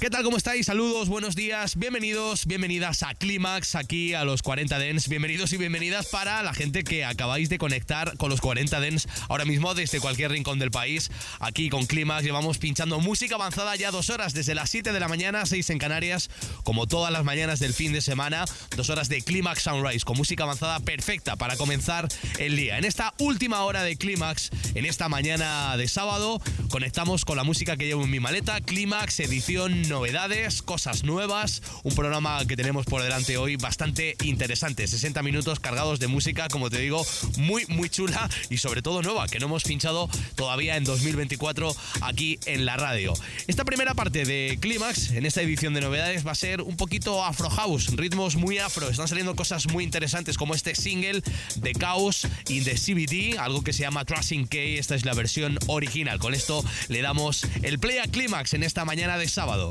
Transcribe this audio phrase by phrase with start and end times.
[0.00, 0.22] ¿Qué tal?
[0.22, 0.66] ¿Cómo estáis?
[0.66, 5.08] Saludos, buenos días, bienvenidos, bienvenidas a Clímax, aquí a los 40 Dens.
[5.08, 9.44] Bienvenidos y bienvenidas para la gente que acabáis de conectar con los 40 Dens ahora
[9.44, 11.10] mismo desde cualquier rincón del país.
[11.40, 15.08] Aquí con Clímax llevamos pinchando música avanzada ya dos horas, desde las 7 de la
[15.08, 16.30] mañana, 6 en Canarias,
[16.62, 18.44] como todas las mañanas del fin de semana.
[18.76, 22.06] Dos horas de Clímax Sunrise con música avanzada perfecta para comenzar
[22.38, 22.78] el día.
[22.78, 26.40] En esta última hora de Clímax, en esta mañana de sábado,
[26.70, 28.60] conectamos con la música que llevo en mi maleta.
[28.60, 35.22] Clímax, edición novedades, cosas nuevas, un programa que tenemos por delante hoy bastante interesante, 60
[35.22, 37.04] minutos cargados de música, como te digo,
[37.38, 42.38] muy muy chula y sobre todo nueva, que no hemos pinchado todavía en 2024 aquí
[42.46, 43.14] en la radio.
[43.46, 47.24] Esta primera parte de Clímax, en esta edición de novedades, va a ser un poquito
[47.24, 51.22] afro house, ritmos muy afro, están saliendo cosas muy interesantes como este single
[51.56, 55.58] de Chaos y de CBD, algo que se llama Trusting K, esta es la versión
[55.66, 56.18] original.
[56.18, 59.70] Con esto le damos el play a Clímax en esta mañana de sábado.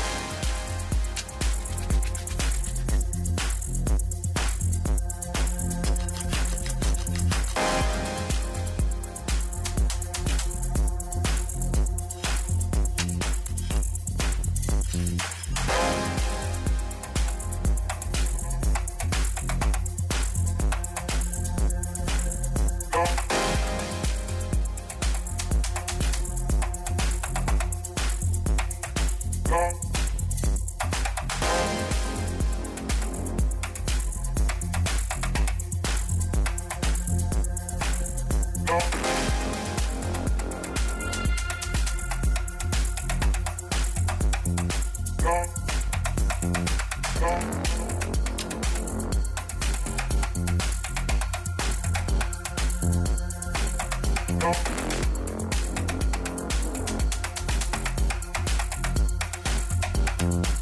[60.21, 60.60] Bye.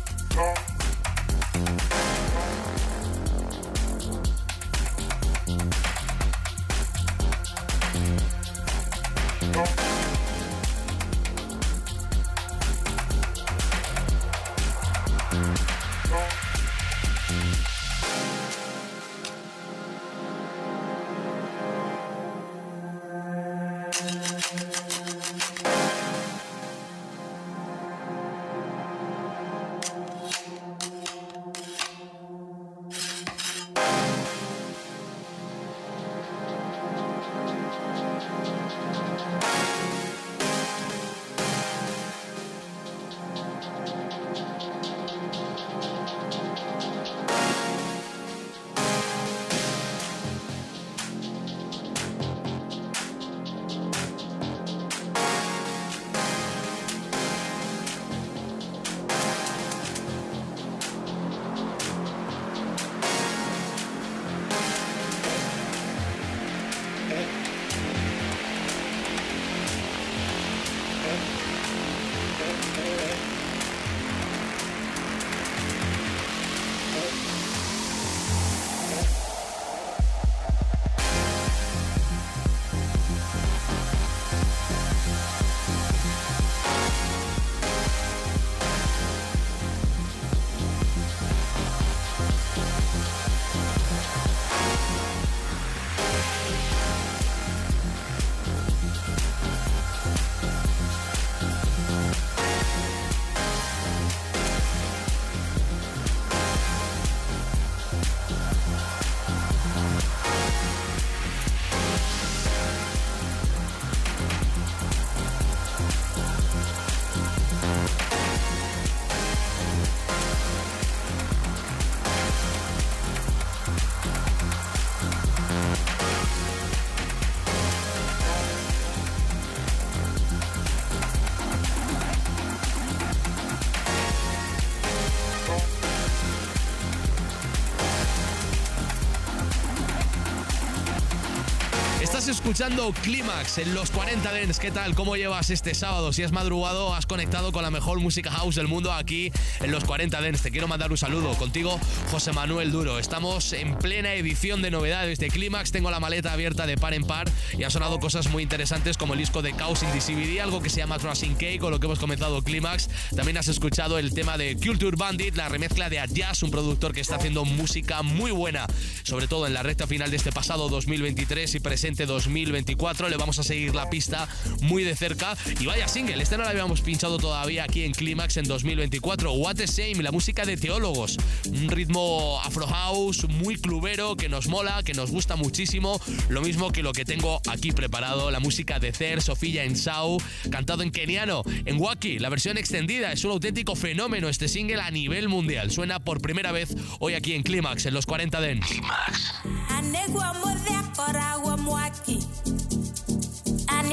[142.50, 144.58] Escuchando Clímax en los 40 Dents.
[144.58, 144.96] ¿Qué tal?
[144.96, 146.12] ¿Cómo llevas este sábado?
[146.12, 149.84] Si has madrugado, has conectado con la mejor música house del mundo aquí en los
[149.84, 150.42] 40 Dents.
[150.42, 151.32] Te quiero mandar un saludo.
[151.36, 151.80] Contigo,
[152.10, 152.98] José Manuel Duro.
[152.98, 155.72] Estamos en plena edición de novedades de Clímax.
[155.72, 159.14] Tengo la maleta abierta de par en par y ha sonado cosas muy interesantes como
[159.14, 162.00] el disco de Chaos in algo que se llama Trashing Cake, con lo que hemos
[162.00, 162.90] comenzado Clímax.
[163.16, 167.02] También has escuchado el tema de Culture Bandit, la remezcla de Adjazz, un productor que
[167.02, 168.66] está haciendo música muy buena,
[169.04, 172.39] sobre todo en la recta final de este pasado 2023 y presente 2024.
[172.46, 174.28] Le vamos a seguir la pista
[174.62, 175.36] muy de cerca.
[175.60, 179.34] Y vaya single, este no lo habíamos pinchado todavía aquí en Clímax en 2024.
[179.34, 181.18] What a Shame, la música de teólogos.
[181.48, 186.00] Un ritmo afro house muy clubero que nos mola, que nos gusta muchísimo.
[186.30, 190.18] Lo mismo que lo que tengo aquí preparado, la música de Cer, Sofía Ensau,
[190.50, 193.12] cantado en keniano, en Waki, la versión extendida.
[193.12, 195.72] Es un auténtico fenómeno este single a nivel mundial.
[195.72, 198.68] Suena por primera vez hoy aquí en Clímax, en los 40 Dents.
[198.68, 199.34] Clímax.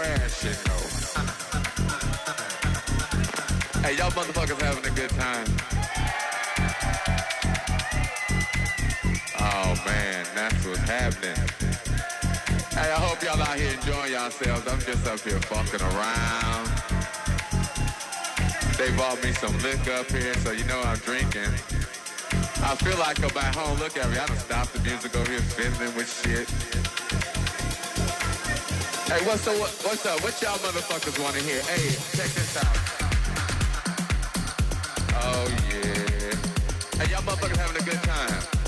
[0.00, 0.82] trash, you know.
[3.82, 5.46] hey, y'all motherfuckers having a good time?
[9.40, 11.36] Oh man, that's what's happening.
[12.70, 14.66] Hey, I hope y'all out here enjoying yourselves.
[14.68, 16.66] I'm just up here fucking around.
[18.78, 21.52] They bought me some liquor up here, so you know I'm drinking.
[22.62, 23.78] I feel like I'm back home.
[23.78, 24.16] Look at me.
[24.18, 26.69] I done stopped the music over here fiddling with shit.
[29.10, 29.56] Hey, what's up?
[29.56, 30.22] What's up?
[30.22, 31.60] What y'all motherfuckers want to hear?
[31.62, 32.76] Hey, check this out.
[35.16, 37.02] Oh, yeah.
[37.02, 38.59] Hey, y'all motherfuckers having a good time.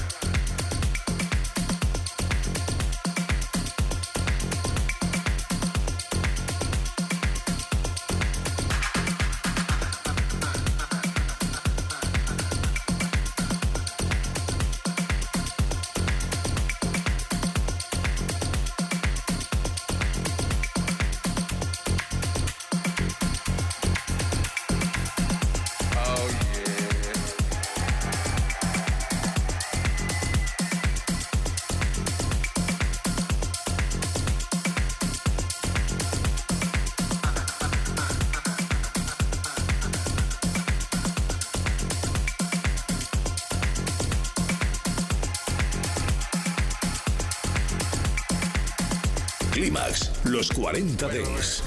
[50.72, 51.61] 40 Dents.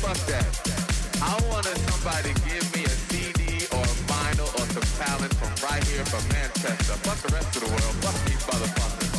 [0.00, 0.46] Fuck that.
[1.22, 6.04] I wanted somebody give me a CD or vinyl or some talent from right here
[6.06, 6.96] from Manchester.
[7.04, 7.94] Fuck the rest of the world.
[8.00, 9.12] Fuck these motherfuckers.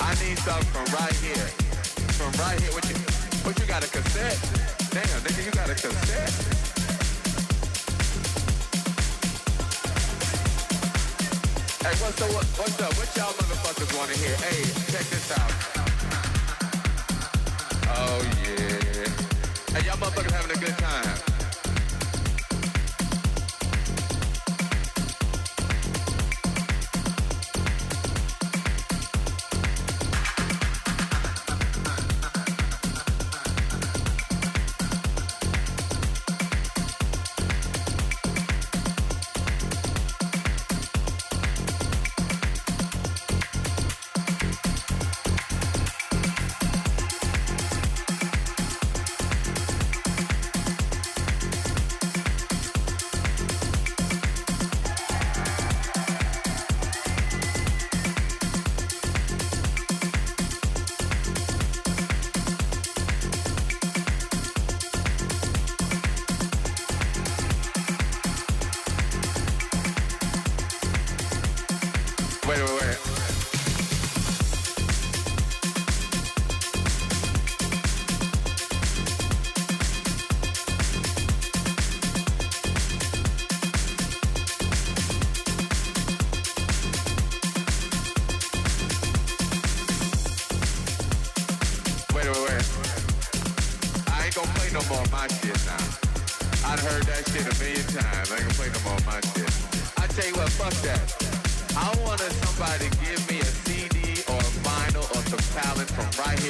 [0.00, 1.48] I need something from right here.
[2.18, 2.72] From right here.
[2.72, 2.96] What you,
[3.44, 4.38] what you got a cassette?
[4.90, 6.34] Damn, nigga, you got a cassette?
[11.82, 12.30] Hey, what's up?
[12.34, 12.92] What, what's up?
[12.98, 14.36] What y'all motherfuckers want to hear?
[14.36, 14.62] Hey,
[14.92, 15.52] check this out.
[17.92, 18.69] Oh yeah.
[19.72, 21.29] Hey, y'all motherfuckers having a good time.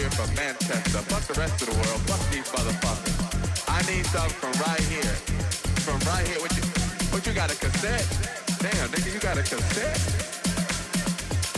[0.00, 1.00] Here from Manchester.
[1.12, 2.00] Fuck the rest of the world.
[2.08, 3.16] Fuck these motherfuckers.
[3.68, 5.14] I need something from right here.
[5.84, 6.40] From right here.
[6.40, 6.64] What you,
[7.12, 8.06] what you got a cassette?
[8.64, 10.00] Damn, nigga, you got a cassette?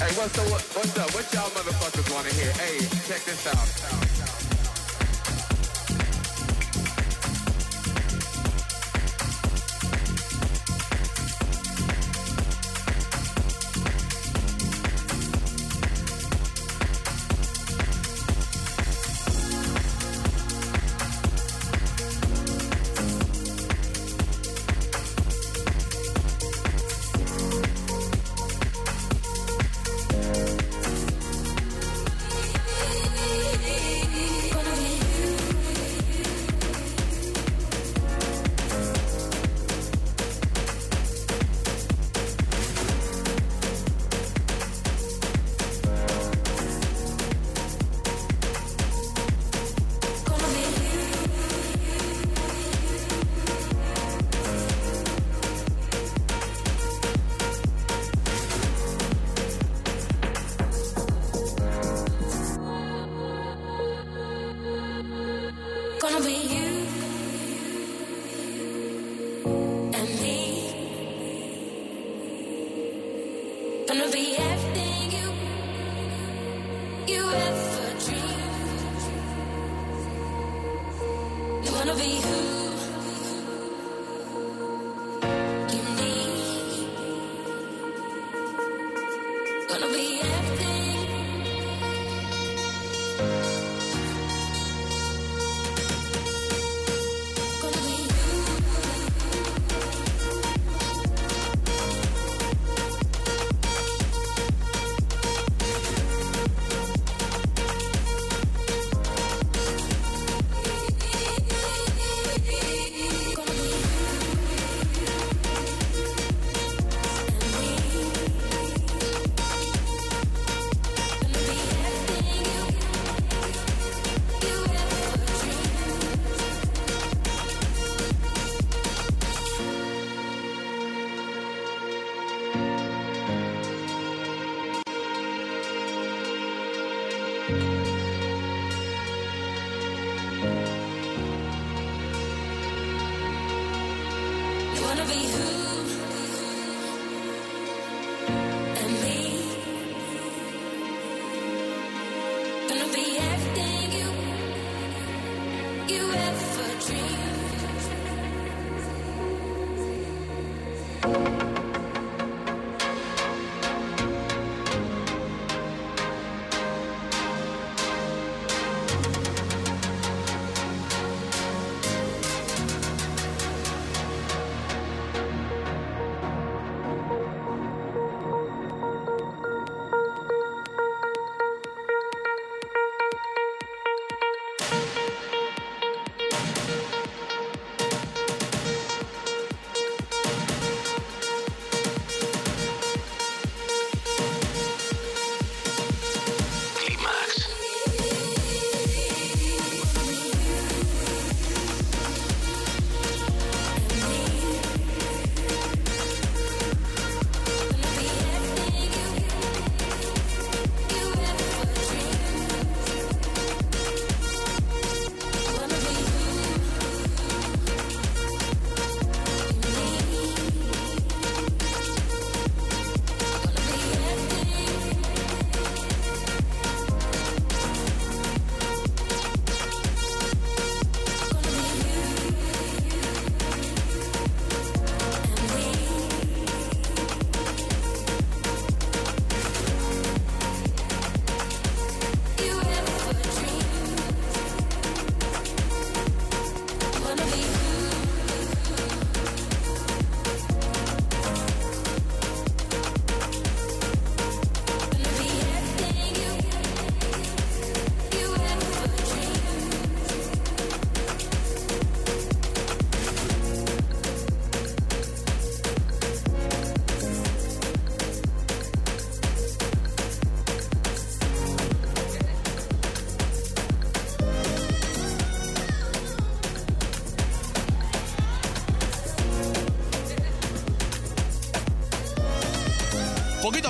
[0.03, 0.51] Hey, what's up?
[0.51, 1.15] What, what's up?
[1.15, 2.51] What y'all motherfuckers want to hear?
[2.59, 4.22] Hey, check this out.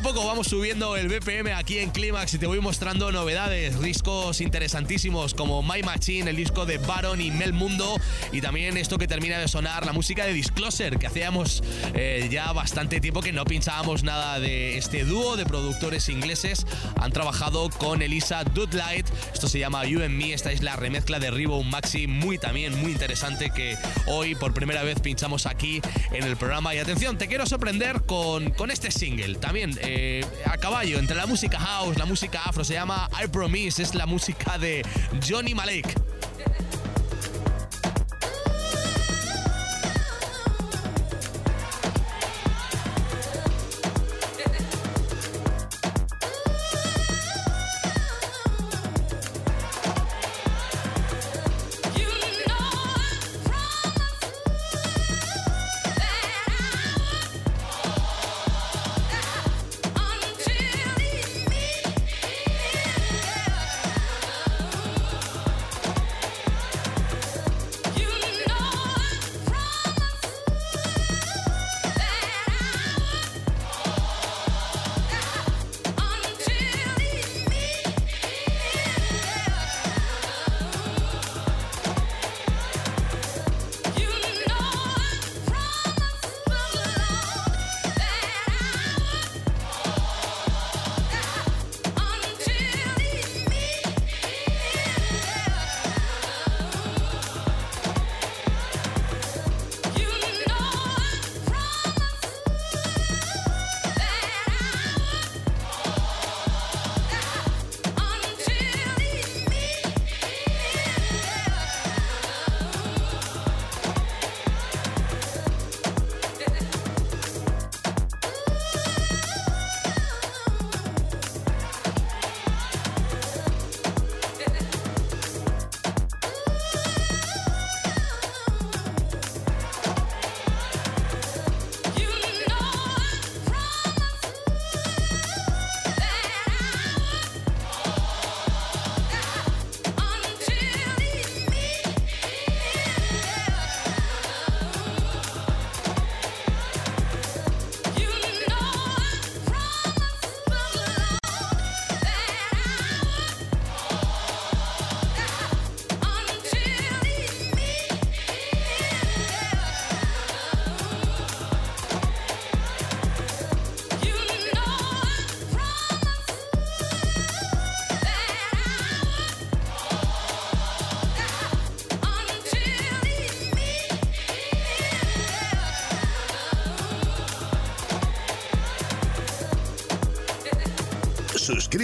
[0.00, 5.62] Vamos subiendo el BPM aquí en Clímax y te voy mostrando novedades, discos interesantísimos como
[5.62, 7.96] My Machine, el disco de Baron y Mel Mundo
[8.33, 11.62] y también esto que termina de sonar, la música de Discloser, que hacíamos
[11.94, 16.66] eh, ya bastante tiempo que no pinchábamos nada de este dúo de productores ingleses.
[17.00, 19.07] Han trabajado con Elisa Dudlight,
[19.42, 22.81] esto se llama You and Me, esta es la remezcla de un Maxi, muy también,
[22.81, 23.76] muy interesante que
[24.07, 26.72] hoy por primera vez pinchamos aquí en el programa.
[26.76, 31.26] Y atención, te quiero sorprender con, con este single, también eh, a caballo entre la
[31.26, 34.87] música house, la música afro, se llama I Promise, es la música de
[35.28, 36.02] Johnny Malek.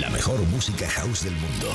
[0.00, 1.72] La mejor música house del mundo.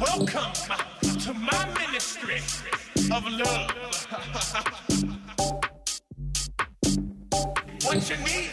[0.00, 0.52] Welcome
[1.02, 2.40] to my ministry
[3.12, 3.70] of love.
[7.84, 8.50] what you need,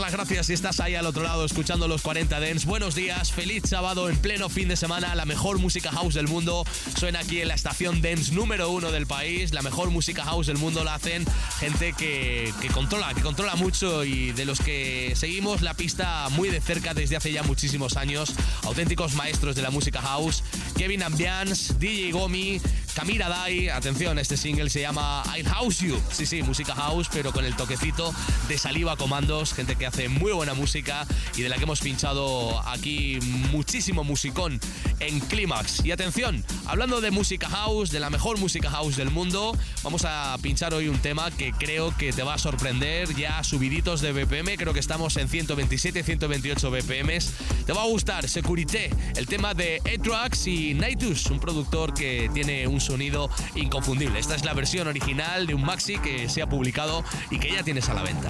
[0.00, 2.66] las gracias si estás ahí al otro lado escuchando los 40 Dents.
[2.66, 5.14] Buenos días, feliz sábado en pleno fin de semana.
[5.14, 6.64] La mejor música house del mundo
[6.98, 9.52] suena aquí en la estación Dents número uno del país.
[9.54, 11.24] La mejor música house del mundo la hacen
[11.60, 16.50] gente que, que controla, que controla mucho y de los que seguimos la pista muy
[16.50, 18.34] de cerca desde hace ya muchísimos años.
[18.64, 20.42] Auténticos maestros de la música house.
[20.76, 22.60] Kevin Ambiance, DJ Gomi,
[22.96, 23.68] Camila Dai.
[23.68, 26.00] Atención, este single se llama I House You.
[26.10, 28.10] Sí, sí, música house, pero con el toquecito
[28.48, 29.52] de saliva comandos.
[29.52, 33.18] Gente que hace muy buena música y de la que hemos pinchado aquí
[33.52, 34.58] muchísimo musicón
[35.00, 35.84] en Clímax.
[35.84, 40.34] Y atención, hablando de música house, de la mejor música house del mundo, vamos a
[40.40, 43.14] pinchar hoy un tema que creo que te va a sorprender.
[43.14, 47.34] Ya subiditos de BPM, creo que estamos en 127, 128 BPMs.
[47.66, 52.66] Te va a gustar Securité, el tema de Etrax y Nightus, un productor que tiene
[52.66, 54.18] un sonido inconfundible.
[54.18, 57.62] Esta es la versión original de un maxi que se ha publicado y que ya
[57.62, 58.28] tienes a la venta.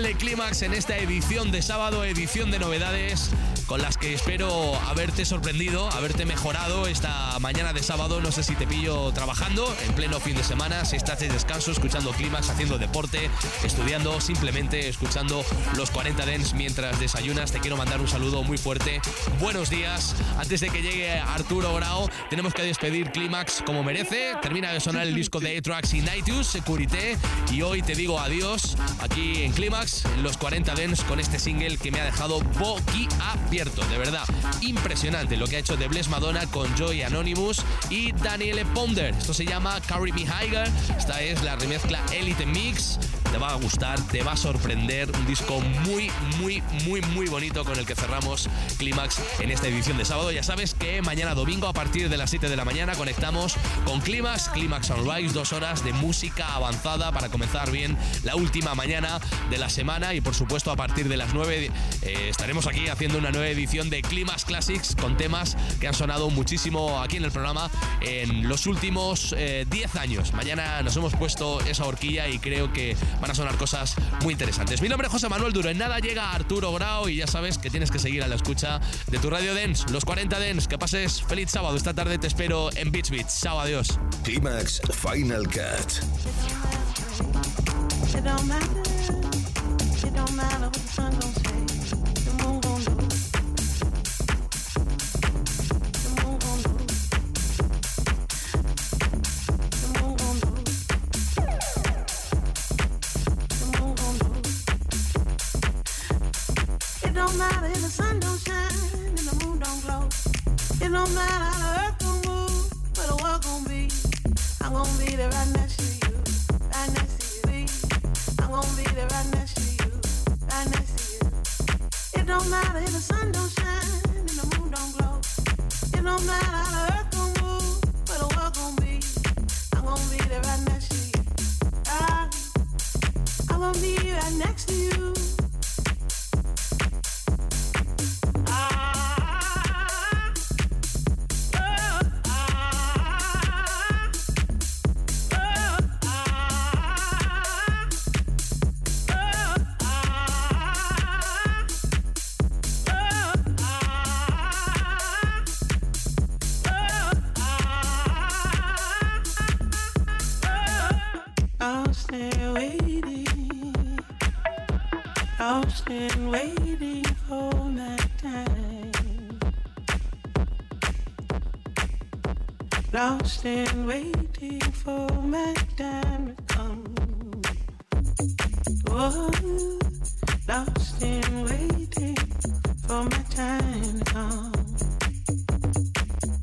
[0.00, 3.30] De Clímax en esta edición de sábado, edición de novedades
[3.72, 8.20] con las que espero haberte sorprendido, haberte mejorado esta mañana de sábado.
[8.20, 11.72] No sé si te pillo trabajando en pleno fin de semana, si estás de descanso,
[11.72, 13.30] escuchando Clímax, haciendo deporte,
[13.64, 15.42] estudiando, simplemente escuchando
[15.74, 17.50] los 40 Dents mientras desayunas.
[17.50, 19.00] Te quiero mandar un saludo muy fuerte.
[19.40, 20.14] Buenos días.
[20.36, 24.34] Antes de que llegue Arturo Grau, tenemos que despedir Clímax como merece.
[24.42, 27.16] Termina de sonar el disco de A-Tracks y Nightus, Securité.
[27.50, 31.78] Y hoy te digo adiós aquí en Clímax, en los 40 Dents, con este single
[31.78, 33.61] que me ha dejado boquiabierto.
[33.62, 34.24] De verdad,
[34.60, 39.14] impresionante lo que ha hecho de Bless Madonna con Joy Anonymous y Daniele Ponder.
[39.14, 40.68] Esto se llama Carry Me Higher.
[40.98, 42.98] Esta es la remezcla Elite Mix.
[43.32, 45.10] Te va a gustar, te va a sorprender.
[45.16, 49.96] Un disco muy, muy, muy, muy bonito con el que cerramos Clímax en esta edición
[49.96, 50.30] de sábado.
[50.32, 53.54] Ya sabes que mañana domingo a partir de las 7 de la mañana conectamos
[53.86, 59.18] con Clímax, Clímax Sunrise, dos horas de música avanzada para comenzar bien la última mañana
[59.48, 61.70] de la semana y por supuesto a partir de las 9
[62.02, 66.28] eh, estaremos aquí haciendo una nueva edición de Climax Classics con temas que han sonado
[66.28, 67.70] muchísimo aquí en el programa
[68.02, 70.34] en los últimos eh, 10 años.
[70.34, 74.82] Mañana nos hemos puesto esa horquilla y creo que van a sonar cosas muy interesantes.
[74.82, 75.70] Mi nombre es José Manuel Duro.
[75.70, 78.80] En nada llega Arturo Grau y ya sabes que tienes que seguir a la escucha
[79.06, 80.68] de tu radio Dance, los 40 Dance.
[80.68, 81.76] Que pases feliz sábado.
[81.76, 83.28] Esta tarde te espero en Beach Beach.
[83.40, 83.98] Chao, adiós.
[84.24, 86.02] Clímax Final Cut.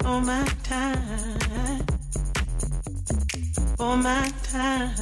[0.10, 1.86] For my time.
[3.78, 4.98] For my time.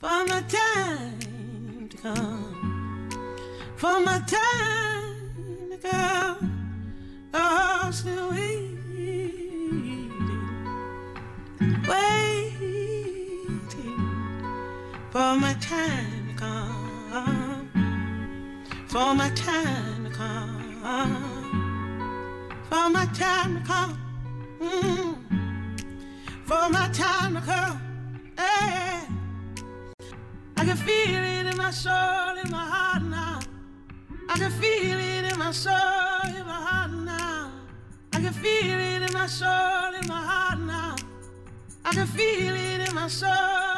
[0.00, 3.08] For my time to come.
[3.76, 6.50] For my time to come.
[7.32, 10.10] Lost oh, and waiting.
[11.88, 13.14] Waiting
[15.12, 17.68] for my time to come.
[18.88, 21.33] For my time to come.
[22.74, 23.92] For my time to come.
[24.60, 25.14] Mm.
[26.44, 27.76] For my time to come.
[28.36, 29.06] Hey.
[30.56, 33.38] I can feel it in my soul, in my heart now.
[34.28, 37.52] I can feel it in my soul, in my heart now.
[38.12, 40.96] I can feel it in my soul, in my heart now.
[41.84, 43.73] I can feel it in my soul,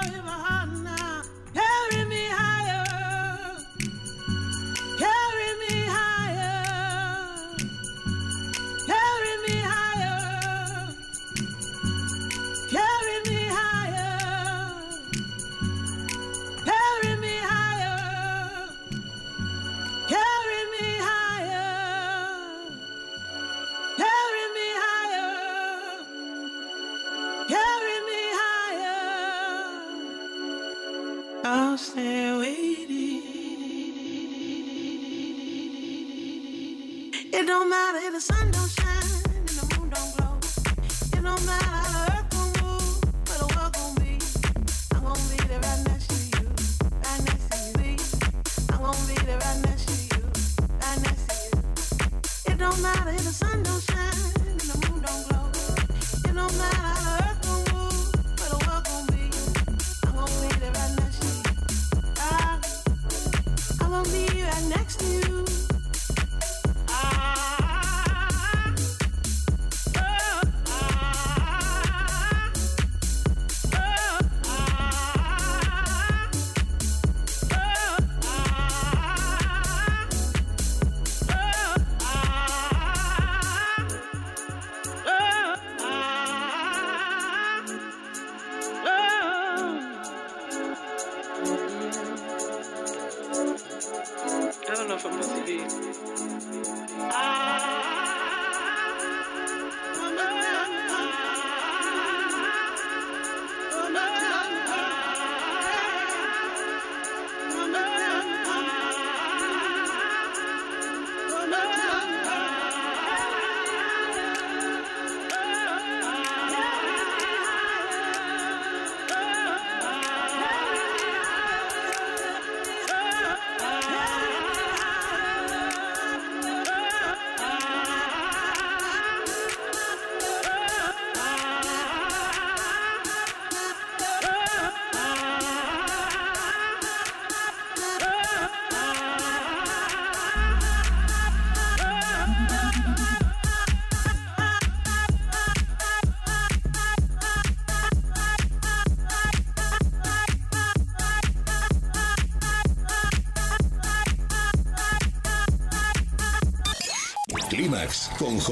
[38.16, 38.65] the sun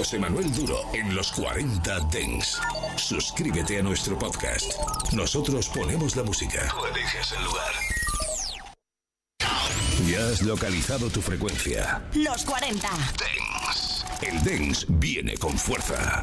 [0.05, 2.61] José Manuel Duro en los 40 Dents.
[2.96, 4.74] Suscríbete a nuestro podcast.
[5.14, 6.68] Nosotros ponemos la música.
[6.68, 7.72] Tú eliges el lugar.
[10.07, 12.02] Ya has localizado tu frecuencia.
[12.12, 12.86] Los 40.
[13.18, 14.05] Dents.
[14.20, 16.22] El Dents viene con fuerza.